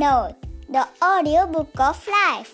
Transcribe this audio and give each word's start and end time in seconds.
Note, 0.00 0.34
the 0.72 0.86
audiobook 1.00 1.78
of 1.78 1.96
life. 2.06 2.50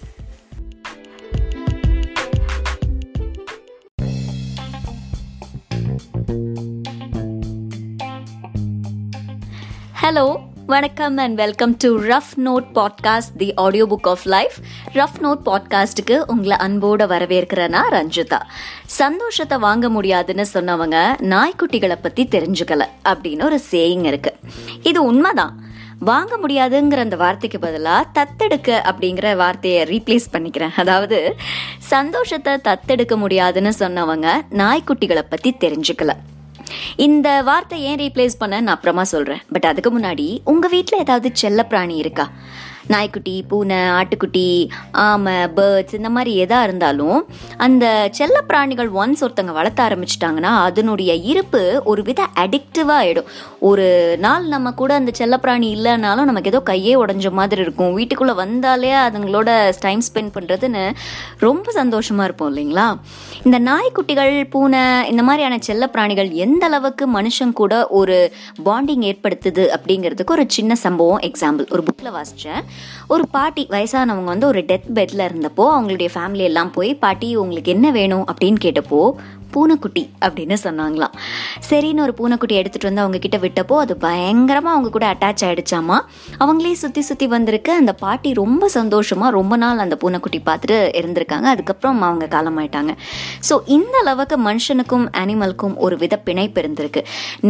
Hello 10.03 10.41
வணக்கம் 10.67 11.17
and 11.17 11.37
welcome 11.37 11.77
to 11.79 12.03
Rough 12.03 12.39
Note 12.45 12.67
podcast 12.75 13.37
the 13.37 13.55
audiobook 13.87 14.09
of 14.09 14.23
life 14.25 14.53
Rough 14.93 15.19
Note 15.23 15.39
பாட்காஸ்ட்டுக்கு 15.45 16.23
உங்களை 16.27 16.57
அன்போடு 16.57 17.07
வரவேற்கிறேன்னா 17.07 17.83
ரஞ்சிதா. 17.91 18.43
சந்தோஷத்தை 18.87 19.59
வாங்க 19.59 19.89
முடியாதுன்னு 19.89 20.47
சொன்னவங்க 20.53 21.21
நாய்க்குட்டிகளை 21.21 21.97
பற்றி 22.03 22.29
தெரிஞ்சுக்கல 22.31 22.87
அப்படின்னு 23.05 23.45
ஒரு 23.45 23.61
சேயிங் 23.71 24.19
இருக்குது 24.19 24.39
இது 24.83 25.05
உண்மைதான். 25.05 25.60
வாங்க 26.09 26.35
முடியாதுங்கிற 26.43 27.01
அந்த 27.05 27.17
வார்த்தைக்கு 27.23 27.59
பதிலாக 27.65 28.05
தத்தெடுக்க 28.17 28.69
அப்படிங்கிற 28.91 29.37
வார்த்தையை 29.41 29.81
ரீப்ளேஸ் 29.91 30.27
பண்ணிக்கிறேன். 30.35 30.73
அதாவது 30.83 31.19
சந்தோஷத்தை 31.95 32.53
தத்தெடுக்க 32.69 33.17
முடியாதுன்னு 33.17 33.73
சொன்னவங்க 33.79 34.29
நாய்க்குட்டிகளை 34.61 35.25
பற்றி 35.33 35.51
தெரிஞ்சுக்கல. 35.65 36.15
இந்த 37.07 37.29
வார்த்தை 37.43 37.79
ஏன் 37.91 37.99
ரீப்ளேஸ் 37.99 38.41
பண்ண 38.43 38.61
நான் 38.61 38.75
அப்புறமா 38.75 39.05
சொல்கிறேன் 39.13 39.43
பட் 39.53 39.69
அதுக்கு 39.71 39.93
முன்னாடி 39.99 40.27
உங்கள் 40.53 40.73
வீட்டில் 40.77 41.03
ஏதாவது 41.05 41.31
செல்ல 41.43 41.61
பிராணி 41.65 41.97
இருக்கா? 41.97 42.27
நாய்க்குட்டி 42.91 43.45
பூனை 43.49 43.77
ஆட்டுக்குட்டி 43.99 44.47
ஆமை 45.05 45.37
பேர்ட்ஸ் 45.57 45.95
இந்த 45.95 46.11
மாதிரி 46.11 46.33
எதாக 46.37 46.65
இருந்தாலும் 46.65 47.19
அந்த 47.57 47.85
செல்ல 48.11 48.37
பிராணிகள் 48.41 48.91
ஒன்ஸ் 48.93 49.23
ஒருத்தங்க 49.27 49.53
வளர்த்த 49.53 49.81
ஆரம்பிச்சிட்டாங்கன்னா 49.89 50.53
அதனுடைய 50.69 51.15
இருப்பு 51.33 51.63
ஒரு 51.85 52.03
வித 52.03 52.29
அடிக்டிவாக 52.35 52.99
ஆகிடும் 53.01 53.29
ஒரு 53.61 53.87
நாள் 54.19 54.47
நம்ம 54.47 54.73
கூட 54.73 54.95
அந்த 54.95 55.13
செல்லப்பிராணி 55.19 55.69
இல்லைனாலும் 55.77 56.29
நமக்கு 56.31 56.51
ஏதோ 56.51 56.63
கையே 56.71 56.95
உடஞ்ச 57.03 57.31
மாதிரி 57.31 57.63
இருக்கும். 57.63 57.93
வீட்டுக்குள்ளே 57.93 58.35
வந்தாலே 58.35 58.93
அதுங்களோட 59.07 59.51
டைம் 59.81 60.03
ஸ்பெண்ட் 60.09 60.33
பண்ணுறதுன்னு 60.35 60.85
ரொம்ப 61.39 61.67
சந்தோஷமாக 61.71 62.25
இருப்போம் 62.25 62.51
இல்லைங்களா? 62.51 62.87
இந்த 63.45 63.59
நாய்க்குட்டிகள் 63.59 64.35
பூனை 64.51 64.83
இந்த 65.09 65.23
மாதிரியான 65.23 65.59
செல்ல 65.59 65.85
பிராணிகள் 65.87 66.31
எந்த 66.45 66.67
அளவுக்கு 66.67 67.05
மனுஷன் 67.13 67.53
கூட 67.53 67.75
ஒரு 67.89 68.17
பாண்டிங் 68.65 69.05
ஏற்படுத்துது 69.11 69.65
அப்படிங்கிறதுக்கு 69.77 70.31
ஒரு 70.31 70.45
சின்ன 70.49 70.75
சம்பவம் 70.75 71.23
எக்ஸாம்பிள் 71.31 71.69
ஒரு 71.71 71.83
புக்கில் 71.83 72.15
வாசித்தேன் 72.17 72.63
ஒரு 73.09 73.29
பாட்டி 73.29 73.67
வயசானவங்க 73.71 74.25
வந்து 74.25 74.47
ஒரு 74.47 74.61
டெத் 74.61 74.93
பெட்டில் 74.95 75.27
இருந்தப்போ 75.27 75.61
அவங்களுடைய 75.61 76.09
ஃபேமிலி 76.15 76.37
எல்லாம் 76.37 76.71
போய் 76.71 76.95
பாட்டி 76.95 77.37
உங்களுக்கு 77.37 77.71
என்ன 77.71 77.91
வேணும்? 77.91 78.25
அப்படின்னு 78.27 78.57
கேட்டப்போ 78.61 79.13
பூனைக்குட்டி 79.55 80.05
அப்படின்னு 80.27 80.57
சொன்னாங்களாம். 80.65 81.15
சரின்னு 81.69 82.05
ஒரு 82.07 82.15
பூனைக்குட்டி 82.21 82.57
எடுத்துகிட்டு 82.61 82.91
வந்து 82.91 83.05
அவங்க 83.05 83.21
கிட்ட 83.25 83.39
விட்டப்போ 83.45 83.77
அது 83.85 83.95
பயங்கரமாக 84.07 84.75
அவங்க 84.77 84.91
கூட 84.97 85.07
அட்டாச் 85.15 85.45
ஆகிடுச்சாமா 85.49 85.99
அவங்களே 86.43 86.75
சுற்றி 86.83 87.03
சுற்றி 87.09 87.29
வந்திருக்கு. 87.35 87.73
அந்த 87.81 87.93
பாட்டி 88.05 88.33
ரொம்ப 88.43 88.69
சந்தோஷமாக 88.79 89.31
ரொம்ப 89.39 89.55
நாள் 89.65 89.83
அந்த 89.85 89.99
பூனைக்குட்டி 90.03 90.41
பார்த்துட்டு 90.49 90.79
இருந்திருக்காங்க. 91.01 91.47
அதுக்கப்புறம் 91.55 92.03
அவங்க 92.09 92.29
காலமாயிட்டாங்க. 92.37 92.95
ஸோ 93.49 93.57
இந்த 93.77 93.95
அளவுக்கு 94.05 94.39
மனுஷனுக்கும் 94.49 95.07
அனிமலுக்கும் 95.23 95.75
ஒரு 95.87 95.99
வித 96.03 96.15
பிணைப்பு 96.29 96.59
இருந்திருக்கு. 96.63 97.03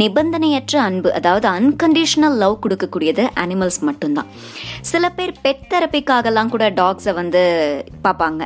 நிபந்தனையற்ற 0.02 0.76
அன்பு 0.88 1.08
அதாவது 1.18 1.46
அன்கண்டிஷனல் 1.56 2.36
லவ் 2.44 2.56
கொடுக்கக்கூடியது 2.64 3.24
அனிமல்ஸ் 3.44 3.80
மட்டும்தான். 3.88 4.28
சில 4.90 5.04
பேர் 5.18 5.34
பெட் 5.44 5.64
தெரப்பிக்காகலாம் 5.72 6.52
கூட 6.54 6.64
டாக்ஸை 6.80 7.12
வந்து 7.20 7.42
பார்ப்பாங்க. 8.04 8.42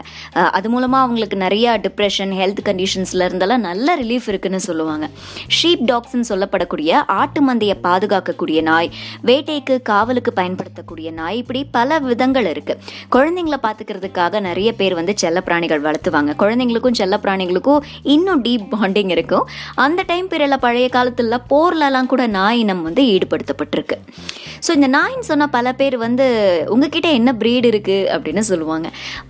அது 0.58 0.68
மூலமாக 0.74 1.05
அவங்களுக்கு 1.06 1.36
நிறைய 1.46 1.78
டிப்ரெஷன் 1.86 2.33
ஹெல்த் 2.41 2.62
கண்டிஷன்ஸ்லேருந்து 2.68 3.44
இருந்தெல்லாம் 3.45 3.67
நல்ல 3.70 3.97
ரிலீஃப் 4.03 4.28
இருக்குன்னு 4.31 4.61
சொல்லுவாங்க. 4.67 5.06
ஷீப் 5.56 5.84
டாக்ஸ்ன்னு 5.91 6.28
சொல்லப்படக்கூடிய 6.31 6.91
ஆட்டு 7.20 7.41
மந்தையை 7.48 7.77
பாதுகாக்கக்கூடிய 7.86 8.59
நாய் 8.70 8.89
வேட்டைக்கு 9.28 9.75
காவலுக்கு 9.91 10.31
பயன்படுத்தக்கூடிய 10.39 11.09
நாய் 11.20 11.39
இப்படி 11.42 11.61
பல 11.77 11.98
விதங்கள் 12.11 12.48
இருக்கு. 12.53 12.75
குழந்தைங்களை 13.17 13.59
பார்த்துக்கிறதுக்காக 13.67 14.41
நிறைய 14.48 14.70
பேர் 14.80 14.95
வந்து 15.01 15.14
செல்ல 15.23 15.41
பிராணிகள் 15.48 15.83
வளர்த்துவாங்க. 15.86 16.33
குழந்தைங்களுக்கும் 16.42 16.98
செல்ல 17.01 17.18
பிராணிகளுக்கும் 17.24 17.83
இன்னும் 18.14 18.42
டீப் 18.46 18.67
பாண்டிங் 18.74 19.13
இருக்கும். 19.17 19.47
அந்த 19.86 20.01
டைம் 20.13 20.30
பீரியடில் 20.33 20.63
பழைய 20.67 20.89
காலத்தில் 20.97 21.41
போர்லலாம் 21.52 22.11
கூட 22.14 22.23
நாய் 22.39 22.61
இனம் 22.64 22.83
வந்து 22.89 23.02
ஈடுபடுத்தப்பட்டிருக்கு. 23.14 23.98
ஸோ 24.67 24.70
இந்த 24.79 24.89
நாயின்னு 24.97 25.29
சொன்ன 25.30 25.47
பல 25.57 25.67
பேர் 25.80 25.97
வந்து 26.07 26.27
உங்ககிட்ட 26.74 27.08
என்ன 27.18 27.30
ப்ரீடு 27.41 27.67
இருக்கு 27.73 27.97
அப்படின்னு 28.14 28.42
சொல்லுவாங்க. 28.51 28.89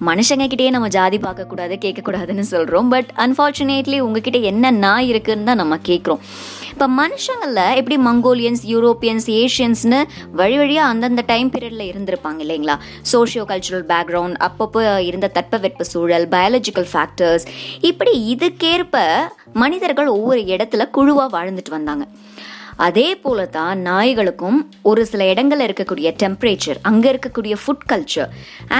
மனுஷங்க 0.08 0.44
கிட்டேயே 0.52 0.72
நம்ம 0.76 0.88
ஜாதி 0.96 1.18
பார்க்கக்கூடாது 1.26 1.74
கேட்கக்கூடாதுன்னு 1.84 2.44
சொல்கிறோம் 2.54 2.88
பட் 2.94 3.10
அன்ஃபார்ச்சுனேட்லி 3.24 3.98
உங்ககிட்ட 4.04 4.38
என்ன 4.38 4.70
நாய் 4.70 5.08
இருக்குன்னு 5.08 5.44
தான் 5.44 5.62
நம்ம 5.62 5.78
கேட்குறோம் 5.88 6.22
இப்போ 6.70 6.86
மனுஷங்களில் 6.98 7.76
எப்படி 7.80 7.96
மங்கோலியன்ஸ் 8.06 8.62
யூரோப்பியன்ஸ் 8.70 9.26
ஏஷியன்ஸ்னு 9.40 9.98
வழி 10.32 10.56
வழியாக 10.58 10.92
அந்தந்த 10.92 11.22
டைம் 11.26 11.50
பீரியடில் 11.50 11.90
இருந்திருப்பாங்க 11.90 12.40
இல்லைங்களா? 12.44 12.76
சோஷியோ 13.12 13.44
கல்ச்சுரல் 13.50 13.84
பேக்ரவுண்ட் 13.92 14.38
அப்பப்போ 14.46 14.82
இருந்த 15.08 15.30
தட்பவெட்ப 15.36 15.86
சூழல் 15.92 16.26
பயாலஜிக்கல் 16.28 16.88
ஃபேக்டர்ஸ். 16.92 17.46
இப்படி 17.80 18.14
இதுக்கேற்ப 18.34 18.96
மனிதர்கள் 19.52 20.10
ஒவ்வொரு 20.16 20.42
இடத்துல 20.54 20.90
குழுவாக 20.90 21.30
வாழ்ந்துட்டு 21.36 21.70
வந்தாங்க. 21.70 22.06
அதே 22.76 23.08
போல 23.14 23.40
தான் 23.46 23.82
நாய்களுக்கும் 23.86 24.58
ஒரு 24.82 25.02
சில 25.06 25.24
இடங்களில் 25.32 25.66
இருக்கக்கூடிய 25.66 26.08
டெம்பரேச்சர் 26.22 26.78
அங்கே 26.82 27.08
இருக்கக்கூடிய 27.12 27.54
ஃபுட் 27.62 27.86
கல்ச்சர் 27.92 28.30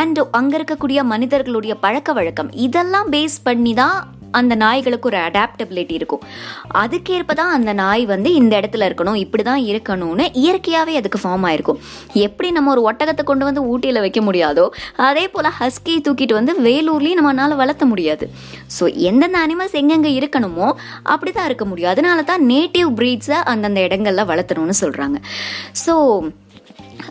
அண்ட் 0.01 0.21
அங்கே 0.39 0.57
இருக்கக்கூடிய 0.59 1.01
மனிதர்களுடைய 1.13 1.75
பழக்க 1.85 2.13
வழக்கம் 2.13 2.51
இதெல்லாம் 2.67 3.11
பேஸ் 3.15 3.37
பண்ணி 3.43 3.75
தான் 3.75 3.99
அந்த 4.41 4.55
நாய்களுக்கு 4.65 5.09
ஒரு 5.11 5.19
அடாப்டபிலிட்டி 5.29 5.95
இருக்கும். 6.01 6.23
அதுக்கேற்ப 6.83 7.35
தான் 7.41 7.53
அந்த 7.57 7.73
நாய் 7.83 8.05
வந்து 8.13 8.33
இந்த 8.41 8.53
இடத்துல 8.61 8.89
இருக்கணும் 8.89 9.19
இப்படி 9.25 9.45
தான் 9.51 9.63
இருக்கணும்னு 9.71 10.27
இயற்கையாகவே 10.43 10.95
அதுக்கு 11.01 11.21
ஃபார்ம் 11.25 11.47
ஆயிருக்கும். 11.51 11.81
எப்படி 12.27 12.51
நம்ம 12.59 12.73
ஒரு 12.75 12.85
ஒட்டகத்தை 12.91 13.25
கொண்டு 13.31 13.47
வந்து 13.49 13.65
ஊட்டியில் 13.73 14.03
வைக்க 14.07 14.23
முடியாதோ 14.29 14.67
அதே 15.09 15.27
போல் 15.35 15.51
ஹஸ்கி 15.61 15.97
தூக்கிட்டு 16.09 16.39
வந்து 16.41 16.55
வேலூர்லேயும் 16.69 17.21
நம்மளால் 17.21 17.61
வளர்த்த 17.63 17.85
முடியாது. 17.93 18.27
ஸோ 18.77 18.87
எந்தெந்த 19.11 19.39
அனிமல்ஸ் 19.47 19.77
எங்கெங்கே 19.83 20.13
இருக்கணுமோ 20.21 20.69
அப்படி 21.15 21.33
தான் 21.33 21.49
இருக்க 21.51 21.67
முடியும். 21.73 21.93
அதனால 21.95 22.23
தான் 22.33 22.45
நேட்டிவ் 22.53 22.91
ப்ரீட்ஸை 23.01 23.41
அந்தந்த 23.53 23.81
இடங்களில் 23.89 24.29
வளர்த்தணும்னு 24.33 24.77
சொல்கிறாங்க 24.85 25.19
so 25.85 25.95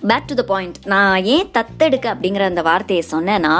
back 0.07 0.27
to 0.27 0.35
the 0.35 0.43
point 0.43 0.77
நான் 0.85 1.25
ஏன் 1.27 1.49
தத்தெடுக்க 1.51 2.05
அப்படிங்கிற 2.13 2.45
அந்த 2.45 2.61
வார்த்தையை 2.61 3.03
சொன்னேன்னா 3.11 3.55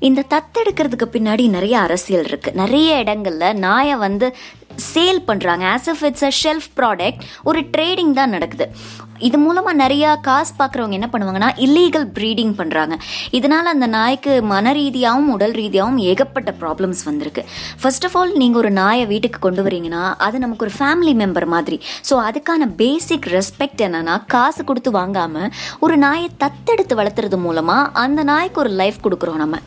இந்த 0.00 0.26
தத்தெடுக்கிறதுக்கு 0.30 1.08
பின்னாடி 1.12 1.44
நிறைய 1.48 1.74
அரசியல் 1.80 2.24
இருக்குது 2.24 2.56
நிறைய 2.56 2.98
இடங்களில் 2.98 3.58
நாயை 3.58 3.96
வந்து 3.96 4.28
சேல் 4.90 5.20
பண்ணுறாங்க 5.28 5.64
as 5.74 5.88
if 5.92 6.04
it's 6.08 6.26
a 6.30 6.32
shelf 6.42 6.68
product 6.80 7.22
ஒரு 7.50 7.60
ட்ரேடிங் 7.74 8.12
தான் 8.20 8.34
நடக்குது. 8.36 8.66
இது 9.26 9.36
மூலமாக 9.42 9.74
நிறையா 9.80 10.10
காசு 10.28 10.52
பார்க்குறவங்க 10.60 10.96
என்ன 10.98 11.08
பண்ணுவாங்கன்னா 11.10 11.50
இல்லீகல் 11.64 12.06
ப்ரீடிங் 12.16 12.54
பண்ணுறாங்க 12.60 12.94
இதனால் 13.38 13.70
அந்த 13.72 13.86
நாய்க்கு 13.96 14.32
மன 14.52 14.72
ரீதியாகவும் 14.78 15.30
உடல் 15.34 15.54
ரீதியாகவும் 15.60 16.00
ஏகப்பட்ட 16.10 16.50
ப்ராப்ளம்ஸ் 16.62 17.02
வந்திருக்கு. 17.08 17.42
ஃபர்ஸ்ட் 17.82 18.06
ஆஃப் 18.08 18.16
ஆல் 18.20 18.32
நீங்கள் 18.42 18.60
ஒரு 18.62 18.70
நாயை 18.80 19.04
வீட்டுக்கு 19.12 19.38
கொண்டு 19.46 19.64
வரீங்கன்னா 19.66 20.02
அது 20.26 20.38
நமக்கு 20.44 20.66
ஒரு 20.66 20.74
ஃபேமிலி 20.78 21.14
மெம்பர் 21.22 21.48
மாதிரி. 21.54 21.78
ஸோ 22.08 22.16
அதுக்கான 22.28 22.68
பேசிக் 22.82 23.28
ரெஸ்பெக்ட் 23.36 23.84
என்னென்னா 23.88 24.16
காசு 24.34 24.64
கொடுத்து 24.70 24.92
வாங்காமல் 25.00 25.52
ஒரு 25.86 25.96
நாயை 26.06 26.28
தத்தெடுத்து 26.44 26.96
வளர்த்துறது 27.02 27.40
மூலமாக 27.46 27.90
அந்த 28.04 28.22
நாய்க்கு 28.32 28.62
ஒரு 28.64 28.72
லைஃப் 28.82 29.00
கொடுக்குறோம் 29.06 29.42
நம்ம. 29.44 29.58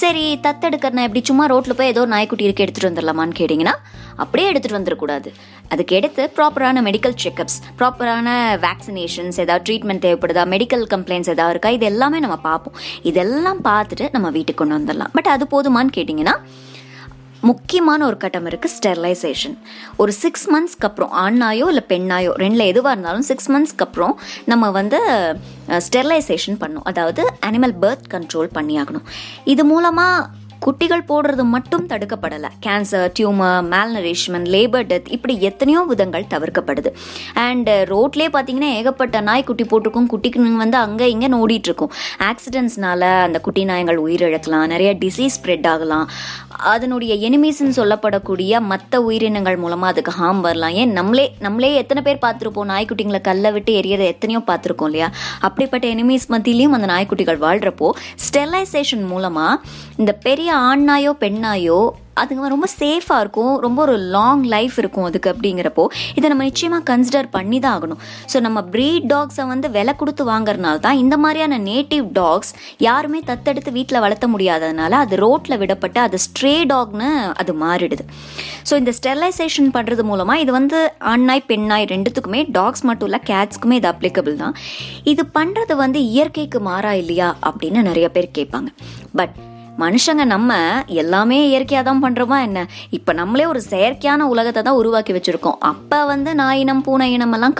சரி 0.00 0.24
தத்தெடுக்கிறனா 0.44 1.02
எப்படி 1.06 1.22
சும்மா 1.30 1.44
ரோட்டில் 1.52 1.76
போய் 1.78 1.92
ஏதோ 1.94 2.02
நாய்க்குட்டி 2.12 2.46
இருக்கு 2.46 2.64
எடுத்துகிட்டு 2.64 2.90
வந்துடலாமான்னு 2.90 3.38
கேட்டிங்கன்னா 3.40 3.74
அப்படி 4.22 4.41
அப்படியே 4.42 4.54
எடுத்துகிட்டு 4.54 4.78
வந்துடக்கூடாது. 4.78 5.28
அதுக்கு 5.72 5.92
எடுத்து 5.98 6.22
ப்ராப்பரான 6.36 6.82
மெடிக்கல் 6.86 7.14
செக்கப்ஸ் 7.22 7.58
ப்ராப்பரான 7.80 8.28
வேக்சினேஷன்ஸ் 8.64 9.38
ஏதாவது 9.44 9.64
ட்ரீட்மெண்ட் 9.68 10.02
தேவைப்படுதா 10.06 10.42
மெடிக்கல் 10.54 10.84
கம்ப்ளைண்ட்ஸ் 10.94 11.30
ஏதாவது 11.34 11.54
இருக்கா 11.54 11.70
இது 11.76 11.86
எல்லாமே 11.92 12.18
நம்ம 12.24 12.36
பார்ப்போம். 12.48 12.76
இதெல்லாம் 13.10 13.60
பார்த்துட்டு 13.70 14.08
நம்ம 14.16 14.30
வீட்டுக்கு 14.38 14.60
கொண்டு 14.62 14.78
வந்துடலாம். 14.78 15.14
பட் 15.18 15.30
அது 15.34 15.46
போதுமான்னு 15.54 15.96
கேட்டிங்கன்னா 15.98 16.36
முக்கியமான 17.50 18.00
ஒரு 18.08 18.16
கட்டம் 18.22 18.44
இருக்குது 18.48 18.72
ஸ்டெர்லைசேஷன் 18.74 19.54
ஒரு 20.02 20.12
சிக்ஸ் 20.22 20.44
மந்த்ஸ்க்கு 20.52 20.86
அப்புறம் 20.88 21.14
ஆணாயோ 21.22 21.66
இல்லை 21.72 21.84
பெண்ணாயோ 21.92 22.32
ரெண்டில் 22.42 22.68
எதுவாக 22.72 22.92
இருந்தாலும் 22.94 23.26
சிக்ஸ் 23.30 23.50
மந்த்ஸ்க்கு 23.54 23.84
அப்புறம் 23.86 24.14
நம்ம 24.50 24.70
வந்து 24.76 24.98
ஸ்டெர்லைசேஷன் 25.86 26.60
பண்ணும். 26.62 26.86
அதாவது 26.90 27.24
அனிமல் 27.48 27.74
பர்த் 27.84 28.06
கண்ட்ரோல் 28.14 28.50
பண்ணியாகணும். 28.58 29.06
இது 29.54 29.64
மூலமாக 29.72 30.28
குட்டிகள் 30.64 31.08
போடுறது 31.08 31.44
மட்டும் 31.44 31.86
தடுக்கப்படலை. 31.88 32.48
Cancer 32.66 33.12
tumour 33.18 33.62
malnourishment 33.72 34.48
labour 34.54 34.86
death 34.90 35.08
இப்படி 35.08 35.40
எத்தனையோ 35.40 35.80
விதங்கள் 35.88 36.24
தவிர்க்கப்படுது. 36.30 36.90
அண்ட் 37.34 37.68
uh, 37.68 37.82
ரோட்லேயே 37.92 38.28
பார்த்தீங்கன்னா 38.32 38.70
ஏகப்பட்ட 38.80 39.20
நாய் 39.20 39.44
குட்டி 39.44 39.64
போட்டிருக்கும். 39.64 40.08
குட்டிக்கு 40.12 40.56
வந்து 40.56 40.76
அங்கே 40.76 41.10
இங்கே 41.10 41.28
ஓடிட்டுருக்கும் 41.28 41.92
ஆக்சிடென்ட்ஸ்னால 42.18 43.00
அந்த 43.22 43.40
குட்டி 43.40 43.64
நாயங்கள் 43.64 44.00
உயிரிழக்கலாம். 44.02 44.66
நிறைய 44.66 44.94
டிசீஸ் 44.94 45.38
ஸ்ப்ரெட் 45.42 45.66
ஆகலாம். 45.66 46.08
அதனுடைய 46.64 47.30
எனிமீஸ்ன்னு 47.30 47.76
சொல்லப்படக்கூடிய 47.76 48.60
மற்ற 48.60 49.00
உயிரினங்கள் 49.02 49.56
மூலமாக 49.56 49.92
அதுக்கு 49.92 50.12
ஹார்ம் 50.20 50.40
வரலாம். 50.40 50.70
ஏன்? 50.70 50.92
நம்மளே 50.92 51.34
நம்மளே 51.38 51.74
எத்தனை 51.74 52.02
பேர் 52.02 52.22
பார்த்துருப்போம்? 52.22 52.70
நாய்க்குட்டிங்களை 52.72 53.20
கல்லை 53.20 53.52
விட்டு 53.52 53.80
எரியதை 53.80 54.04
எத்தனையோ 54.04 54.42
பார்த்துருக்கோம் 54.46 54.84
இல்லையா? 54.84 55.10
அப்படிப்பட்ட 55.40 55.88
எனிமீஸ் 55.88 56.28
மத்தியிலையும் 56.28 56.70
அந்த 56.70 56.86
நாய்க்குட்டிகள் 56.86 57.38
வாழ்கிறப்போ 57.38 57.90
ஸ்டெர்லைசேஷன் 58.16 59.06
மூலமாக 59.06 59.60
இந்த 59.96 60.12
பெரிய 60.12 60.54
ஆண் 60.54 60.82
நாயோ 60.82 61.14
அதுங்க 62.20 62.48
ரொம்ப 62.52 62.68
சேஃபாக 62.80 63.22
இருக்கும். 63.24 63.52
ரொம்ப 63.64 63.78
ஒரு 63.86 63.94
லாங் 64.16 64.42
லைஃப் 64.54 64.76
இருக்கும் 64.82 65.06
அதுக்கு 65.08 65.28
அப்படிங்கிறப்போ 65.32 65.84
இதை 66.18 66.26
நம்ம 66.32 66.46
நிச்சயமாக 66.48 66.84
கன்சிடர் 66.90 67.28
பண்ணி 67.36 67.58
தான் 67.64 67.74
ஆகணும். 67.76 68.00
ஸோ 68.32 68.40
நம்ம 68.46 68.58
ப்ரீட் 68.74 69.06
டாக்ஸை 69.12 69.44
வந்து 69.52 69.68
விலை 69.76 69.94
கொடுத்து 70.00 70.24
வாங்குறதுனால 70.30 70.80
தான் 70.86 70.98
இந்த 71.02 71.16
மாதிரியான 71.24 71.58
நேட்டிவ் 71.70 72.06
டாக்ஸ் 72.20 72.52
யாருமே 72.86 73.20
தத்தெடுத்து 73.30 73.72
வீட்டில் 73.78 74.02
வளர்த்த 74.04 74.28
முடியாததுனால 74.34 74.98
அது 75.04 75.16
ரோட்டில் 75.24 75.58
விடப்பட்டு 75.62 76.00
அது 76.06 76.18
ஸ்ட்ரே 76.26 76.54
டாக்னு 76.72 77.10
அது 77.42 77.54
மாறிடுது. 77.64 78.06
ஸோ 78.70 78.74
இந்த 78.82 78.94
ஸ்டெர்லைசேஷன் 78.98 79.70
பண்ணுறது 79.76 80.04
மூலமாக 80.10 80.42
இது 80.44 80.52
வந்து 80.58 80.80
ஆண்நாய் 81.12 81.46
பெண்ணாய் 81.52 81.90
ரெண்டுத்துக்குமே 81.94 82.42
டாக்ஸ் 82.58 82.84
மட்டும் 82.88 83.08
இல்லை 83.10 83.20
கேட்ஸ்க்குமே 83.30 83.78
இது 83.80 83.90
அப்ளிகபிள் 83.92 84.36
தான். 84.42 84.56
இது 85.12 85.24
பண்ணுறது 85.38 85.76
வந்து 85.84 86.00
இயற்கைக்கு 86.12 86.60
மாறா 86.70 86.92
இல்லையா 87.04 87.30
அப்படின்னு 87.50 87.88
நிறைய 87.90 88.08
பேர் 88.16 88.36
கேட்பாங்க. 88.40 88.70
பட் 89.20 89.34
மனுஷங்க 89.78 90.24
நம்ம 90.24 90.54
எல்லாமே 90.86 91.48
இயற்கையாக 91.48 91.92
தான் 91.92 92.02
பண்ணுறோமா 92.04 92.40
என்ன? 92.42 92.66
இப்போ 92.90 93.12
நம்மளே 93.12 93.46
ஒரு 93.46 93.62
செயற்கையான 93.70 94.20
உலகத்தை 94.20 94.62
தான் 94.62 94.74
உருவாக்கி 94.74 95.12
வச்சுருக்கோம். 95.12 95.58
அப்போ 95.60 96.04
வந்து 96.04 96.34
நாயினம் 96.34 96.60
இனம் 96.62 96.82
பூனை 96.82 97.12
இனம் 97.12 97.32
எல்லாம் 97.32 97.54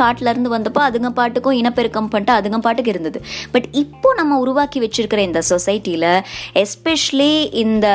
வந்தப்போ 0.50 0.80
அதுங்க 0.88 1.08
பாட்டுக்கும் 1.08 1.52
இனப்பெருக்கம் 1.52 2.08
பண்ணிட்டு 2.08 2.32
அதுங்க 2.32 2.58
பாட்டுக்கு 2.58 2.90
இருந்தது. 2.90 3.22
பட் 3.52 3.64
இப்போ 3.72 4.14
நம்ம 4.14 4.38
உருவாக்கி 4.38 4.80
வச்சுருக்கிற 4.80 5.18
இந்த 5.18 5.42
சொசைட்டியில் 5.48 6.22
எஸ்பெஷலி 6.54 7.50
இந்த 7.52 7.88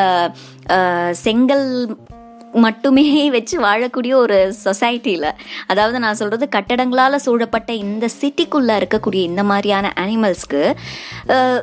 செங்கல் 1.12 1.98
மட்டுமே 2.56 3.04
வச்சு 3.30 3.56
வாழக்கூடிய 3.60 4.14
ஒரு 4.16 4.38
சொசைட்டியில் 4.64 5.30
அதாவது 5.68 5.98
நான் 6.00 6.20
சொல்கிறது 6.20 6.48
கட்டடங்களால் 6.50 7.24
சூழப்பட்ட 7.26 7.72
இந்த 7.76 8.06
சிட்டிக்குள்ளே 8.22 8.76
இருக்கக்கூடிய 8.76 9.24
இந்த 9.24 9.44
மாதிரியான 9.44 9.92
அனிமல்ஸ்க்கு 9.98 10.64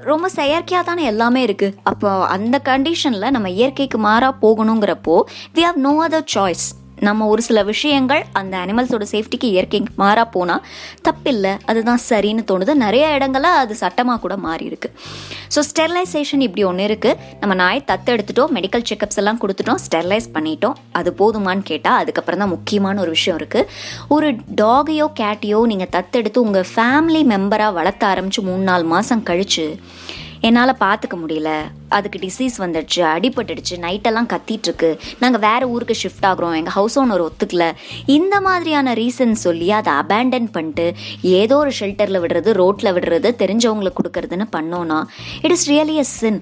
ரொம்ப 0.04 0.28
செயற்கையாக 0.28 0.84
தானே 0.84 1.04
எல்லாமே 1.04 1.42
இருக்குது 1.46 1.76
அப்போ 1.84 2.12
அந்த 2.28 2.58
கண்டிஷனில் 2.64 3.30
நம்ம 3.30 3.50
இயற்கைக்கு 3.50 4.00
மாறாக 4.00 4.40
போகணுங்கிறப்போ 4.40 5.18
we 5.54 5.64
have 5.64 5.80
no 5.80 5.94
other 6.04 6.30
choice 6.30 6.66
நம்ம 7.06 7.26
ஒரு 7.32 7.42
சில 7.48 7.58
விஷயங்கள் 7.70 8.22
அந்த 8.40 8.54
அனிமல்ஸோட 8.64 9.04
சேஃப்டிக்கு 9.12 9.48
இயற்கைக்கு 9.54 9.92
மாறா 10.02 10.24
போனால் 10.36 10.62
தப்பில்லை. 11.06 11.52
அதுதான் 11.70 12.00
சரின்னு 12.08 12.44
தோணுது. 12.50 12.72
நிறைய 12.84 13.04
இடங்களில் 13.16 13.58
அது 13.62 13.74
சட்டமாக 13.82 14.18
கூட 14.24 14.36
மாறி 14.46 14.64
இருக்கு 14.70 14.88
ஸோ 15.54 15.62
ஸ்டெர்லைசேஷன் 15.70 16.44
இப்படி 16.46 16.64
ஒன்று 16.70 16.86
இருக்குது 16.88 17.18
நம்ம 17.42 17.56
நாய் 17.62 17.82
தத்தெடுத்துட்டோம் 17.90 18.52
மெடிக்கல் 18.58 18.86
செக்கப்ஸ் 18.90 19.20
எல்லாம் 19.22 19.40
கொடுத்துட்டோம் 19.42 19.80
ஸ்டெர்லைஸ் 19.86 20.28
பண்ணிட்டோம். 20.36 20.76
அது 21.00 21.12
போதுமான்னு 21.20 21.64
கேட்டால் 21.72 22.00
அதுக்கப்புறம் 22.02 22.42
தான் 22.44 22.52
முக்கியமான 22.56 23.00
ஒரு 23.04 23.12
விஷயம் 23.16 23.38
இருக்குது 23.40 23.68
ஒரு 24.16 24.30
டாகையோ 24.62 25.08
கேட்டையோ 25.22 25.60
நீங்கள் 25.72 25.92
தத்தெடுத்து 25.96 26.44
உங்கள் 26.46 26.68
ஃபேமிலி 26.74 27.22
மெம்பராக 27.34 27.76
வளர்த்த 27.78 28.12
ஆரம்பித்து 28.12 28.46
மூணு 28.50 28.64
நாலு 28.70 28.86
மாதம் 28.94 29.26
கழிச்சு 29.30 29.66
என்னால் 30.46 30.80
பார்த்துக்க 30.84 31.16
முடியல. 31.22 31.50
அதுக்கு 31.96 32.18
டிசீஸ் 32.24 32.56
வந்துடுச்சு 32.62 33.00
அடிபட்டுடுச்சு 33.14 33.74
நைட்டெல்லாம் 33.84 34.30
கத்திட்டுருக்கு. 34.32 34.90
நாங்கள் 35.22 35.44
வேறு 35.46 35.64
ஊருக்கு 35.74 35.96
ஷிஃப்ட் 36.02 36.26
ஆகுறோம். 36.30 36.56
எங்கள் 36.60 36.76
ஹவுஸ் 36.78 36.96
ஓனர் 37.00 37.24
ஒத்துக்கல. 37.28 37.66
இந்த 38.16 38.34
மாதிரியான 38.46 38.94
ரீசன் 39.02 39.34
சொல்லி 39.46 39.70
அதை 39.78 39.92
அபேண்டன் 40.02 40.50
பண்ணிட்டு 40.56 40.86
ஏதோ 41.40 41.56
ஒரு 41.56 41.72
ஷெல்டரில் 41.80 42.22
விடுறது 42.24 42.52
ரோட்டில் 42.62 42.94
விடுறது 42.98 43.30
தெரிஞ்சவங்களுக்கு 43.42 44.00
கொடுக்கறதுன்னு 44.02 44.48
பண்ணோன்னா 44.56 45.00
it 45.46 45.56
is 45.56 45.66
really 45.70 45.96
a 46.04 46.08
sin 46.18 46.40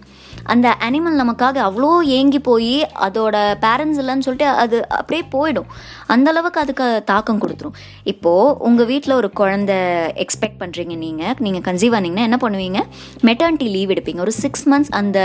அந்த 0.55 0.69
அனிமல் 0.87 1.19
நமக்காக 1.23 1.59
அவ்வளோ 1.69 1.91
ஏங்கி 2.19 2.41
போய் 2.49 2.75
அதோட 3.07 3.37
பேரண்ட்ஸ் 3.65 4.01
இல்லைன்னு 4.03 4.27
சொல்லிட்டு 4.27 4.49
அது 4.63 4.79
அப்படியே 4.99 5.23
போயிடும். 5.35 5.69
அந்த 6.15 6.29
அளவுக்கு 6.33 6.63
அதுக்கு 6.63 6.87
தாக்கம் 7.11 7.41
கொடுத்துரும். 7.43 7.77
இப்போது 8.13 8.55
உங்கள் 8.69 8.89
வீட்டில் 8.93 9.19
ஒரு 9.21 9.31
குழந்த 9.41 9.73
எக்ஸ்பெக்ட் 10.25 10.61
பண்ணுறீங்க 10.63 10.97
நீங்கள் 11.05 11.37
நீங்கள் 11.47 11.65
கன்சீவ் 11.69 11.97
ஆனீங்கன்னா 11.99 12.27
என்ன 12.29 12.39
பண்ணுவீங்க? 12.45 12.81
மெட்டர்னிட்டி 13.29 13.69
லீவ் 13.77 13.93
எடுப்பீங்க. 13.97 14.21
ஒரு 14.27 14.35
சிக்ஸ் 14.43 14.67
மந்த்ஸ் 14.73 14.93
அந்த 15.01 15.19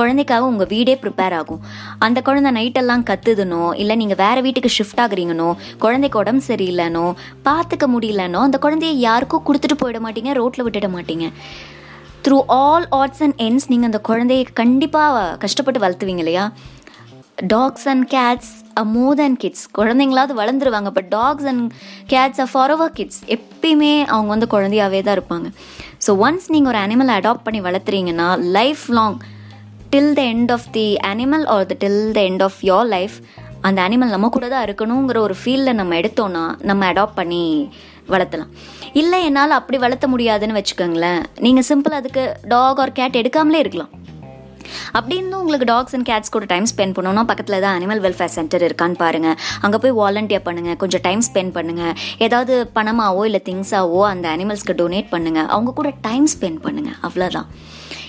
குழந்தைக்காக 0.00 0.50
உங்கள் 0.52 0.70
வீடே 0.74 0.96
ப்ரிப்பேர் 1.04 1.36
ஆகும். 1.40 1.62
அந்த 2.06 2.18
குழந்தை 2.28 2.52
நைட்டெல்லாம் 2.58 3.06
கத்துதுனோ 3.10 3.62
இல்லை 3.82 3.96
நீங்கள் 4.02 4.20
வேறு 4.24 4.42
வீட்டுக்கு 4.46 4.72
ஷிஃப்ட் 4.78 5.02
ஆகுறீங்கனோ 5.04 5.50
குழந்தைக்கு 5.84 6.20
உடம்பு 6.22 6.44
சரியில்லைனோ 6.50 7.06
பார்த்துக்க 7.48 7.86
முடியலனோ 7.94 8.42
அந்த 8.48 8.58
குழந்தைய 8.66 8.94
யாருக்கும் 9.06 9.46
கொடுத்துட்டு 9.48 9.78
போயிட 9.82 10.00
மாட்டீங்க 10.06 10.32
ரோட்டில் 10.40 10.64
விட்டுட 10.66 10.88
மாட்டீங்க. 10.96 11.26
Through 12.24 12.36
all 12.60 12.86
odds 12.98 13.22
and 13.24 13.38
ends 13.46 13.68
நீங்கள் 13.70 13.88
அந்த 13.90 14.00
குழந்தைய 14.08 14.44
கண்டிப்பாக 14.60 15.24
கஷ்டப்பட்டு 15.42 15.82
வளர்த்துவீங்க 15.84 16.22
இல்லையா? 16.24 16.44
Dogs 17.52 17.86
and 17.92 18.04
cats 18.14 18.50
are 18.80 18.84
more 18.94 19.16
than 19.20 19.36
kids 19.42 19.64
குழந்தைங்களாவது 19.78 20.34
வளர்ந்துருவாங்க 20.40 20.90
but 20.96 21.08
dogs 21.16 21.46
and 21.52 21.64
cats 22.12 22.40
are 22.44 22.46
forever 22.74 22.92
kids 22.98 23.20
எப்பயுமே 23.36 23.92
அவங்க 24.12 24.28
வந்து 24.34 24.48
குழந்தையாகவே 24.54 25.00
தான் 25.02 25.16
இருப்பாங்க. 25.18 25.48
ஸோ 26.06 26.12
ஒன்ஸ் 26.26 26.48
நீங்கள் 26.54 26.72
ஒரு 26.72 26.80
அனிமலை 26.86 27.14
அடாப்ட் 27.20 27.46
பண்ணி 27.48 27.60
வளர்த்துறீங்கன்னா 27.68 28.28
lifelong 28.98 29.18
till 29.90 30.12
the 30.20 30.22
end 30.34 30.52
of 30.52 30.68
the 30.76 30.86
animal 31.12 31.46
or 31.54 31.66
the 31.72 31.76
till 31.84 32.02
the 32.18 32.22
end 32.30 32.44
of 32.48 32.60
your 32.70 32.88
life 32.96 33.16
அந்த 33.68 33.78
அனிமல் 33.86 34.14
நம்ம 34.14 34.28
கூட 34.28 34.46
தான் 34.48 34.64
இருக்கணுங்கிற 34.66 35.18
ஒரு 35.26 35.34
ஃபீலில் 35.40 35.78
நம்ம 35.80 35.94
எடுத்தோன்னா 36.00 36.42
நம்ம 36.70 36.86
அடாப்ட் 36.92 37.18
பண்ணி 37.20 37.44
வளர்த்தலாம். 38.12 38.52
இல்லை 39.02 39.20
என்னால் 39.28 39.58
அப்படி 39.58 39.78
வளர்த்த 39.84 40.08
முடியாதுன்னு 40.14 40.58
வச்சுக்கோங்களேன். 40.60 41.20
நீங்கள் 41.46 41.68
சிம்பிள் 41.70 41.98
அதுக்கு 42.00 42.24
டாக் 42.54 42.80
ஆர் 42.84 42.96
கேட் 43.00 43.20
எடுக்காமலே 43.22 43.60
இருக்கலாம். 43.64 43.92
அப்படி 44.96 45.14
இருந்தும் 45.18 45.40
உங்களுக்கு 45.42 45.66
டாக்ஸ் 45.70 45.94
அண்ட் 45.96 46.06
கேட்ஸ் 46.08 46.32
கூட 46.34 46.44
டைம் 46.52 46.66
ஸ்பெண்ட் 46.70 46.94
பண்ணணும்னா 46.96 47.22
பக்கத்தில் 47.30 47.62
தான் 47.64 47.74
அனிமல் 47.78 48.00
வெல்ஃபேர் 48.04 48.32
சென்டர் 48.36 48.64
இருக்கான்னு 48.68 48.96
பாருங்கள் 49.02 49.36
அங்கே 49.64 49.78
போய் 49.82 49.94
வாலண்டியர் 50.00 50.44
பண்ணுங்கள் 50.46 50.78
கொஞ்சம் 50.82 51.02
டைம் 51.06 51.22
ஸ்பெண்ட் 51.28 51.52
பண்ணுங்கள் 51.56 51.94
ஏதாவது 52.26 52.54
பணமாவோ 52.78 53.22
இல்லை 53.30 53.40
திங்ஸாவோ 53.48 54.00
அந்த 54.12 54.28
அனிமல்ஸ்க்கு 54.34 54.76
டொனேட் 54.82 55.10
பண்ணுங்கள் 55.14 55.48
அவங்க 55.54 55.74
கூட 55.80 55.90
டைம் 56.08 56.28
ஸ்பெண்ட் 56.34 56.60
பண்ணுங்கள் 56.66 56.98
அவ்வளோதான் 57.08 57.48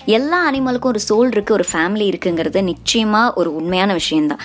எல்லா 0.06 0.52
அனிமலுக்கும் 0.52 0.92
ஒரு 0.92 1.00
சோல் 1.10 1.31
இருக்குது 1.31 1.52
ஒரு 1.52 1.66
ஃபேமிலி 1.72 2.06
இருக்குங்கிறது 2.12 2.63
நிச்சயமாக 2.63 3.34
ஒரு 3.34 3.56
உண்மையான 3.56 3.94
விஷயந்தான் 3.94 4.40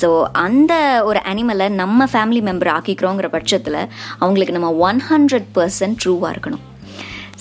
ஸோ 0.00 0.24
அந்த 0.32 1.02
ஒரு 1.04 1.20
அனிமலை 1.32 1.68
நம்ம 1.68 2.04
ஃபேமிலி 2.04 2.42
மெம்பர் 2.42 2.72
ஆக்கிக்கிறோங்கிற 2.76 3.28
பட்சத்தில் 3.28 3.88
அவங்களுக்கு 4.18 4.52
நம்ம 4.52 4.72
ஒன் 4.72 5.00
ஹண்ட்ரட் 5.10 5.48
பர்சன்ட் 5.54 5.96
ட்ரூவாக 6.04 6.34
இருக்கணும். 6.34 6.64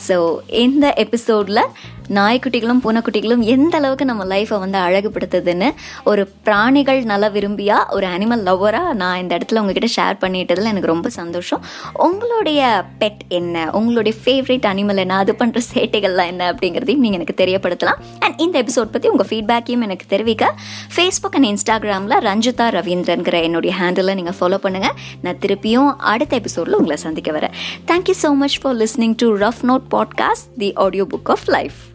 ஸோ 0.07 0.38
இந்த 0.50 0.94
எபிசோடில் 0.95 1.62
நாய்க்குட்டிகளும் 2.10 2.81
பூனைக்குட்டிகளும் 2.84 3.42
எந்த 3.42 3.78
அளவுக்கு 3.78 4.06
நம்ம 4.06 4.25
லைஃப்பை 4.25 4.60
வந்து 4.60 4.78
அழகுபடுத்துதுன்னு 4.78 5.69
ஒரு 6.04 6.28
பிராணிகள் 6.44 7.04
நல்லா 7.04 7.28
விரும்பியா 7.28 7.78
ஒரு 7.90 8.07
அனிமல் 8.07 8.44
லவ்வராக 8.48 8.94
நான் 8.94 9.18
இந்த 9.18 9.38
இடத்துல 9.38 9.60
உங்ககிட்ட 9.60 9.90
ஷேர் 9.96 10.18
பண்ணிட்டதில் 10.22 10.72
எனக்கு 10.72 10.88
ரொம்ப 10.88 11.10
சந்தோஷம். 11.10 11.62
உங்களுடைய 11.94 12.86
பெட் 13.00 13.19
என்ன? 13.28 13.69
உங்களுடைய 13.72 14.18
ஃபேவரட் 14.25 14.68
அனிமல் 14.72 14.98
என்ன? 14.98 15.18
அது 15.18 15.36
பண்ணுற 15.40 15.62
சேட்டைகள்லாம் 15.74 16.25
என்ன 16.25 16.52
அப்படிங்கிறதையும் 16.52 17.04
நீங்கள் 17.06 17.19
எனக்கு 17.22 17.46
தெரியப்படுத்தலாம். 17.46 18.00
அண்ட் 18.19 18.40
இந்த 18.40 18.63
எபிசோட் 18.63 18.92
பற்றி 18.92 19.10
உங்கள் 19.10 19.30
ஃபீட்பேக்கையும் 19.31 19.81
எனக்கு 19.81 20.06
தெரிவிக்க 20.07 20.54
ஃபேஸ்புக் 20.96 21.36
அண்ட் 21.36 21.46
இன்ஸ்டாகிராமில் 21.46 22.18
ரஞ்சிதா 22.30 22.68
ரவீந்திரங்கிற 22.80 23.44
என்னுடைய 23.44 23.75
ஹேண்டிலை 23.81 24.13
நீங்கள் 24.13 24.38
ஃபாலோ 24.40 24.60
பண்ணுங்கள் 24.66 24.96
நான் 25.22 25.38
திருப்பியும் 25.38 25.96
அடுத்த 25.98 26.36
எபிசோடில் 26.36 26.74
உங்களை 26.74 26.98
சந்திக்க 26.98 27.31
வரேன். 27.31 27.56
Thank you 27.88 28.13
so 28.24 28.36
much 28.36 28.60
for 28.62 28.75
listening 28.75 29.16
to 29.18 29.38
Rough 29.38 29.64
Note 29.64 29.85
podcast 29.95 30.47
the 30.57 30.74
audiobook 31.04 31.30
of 31.30 31.45
life 31.47 31.94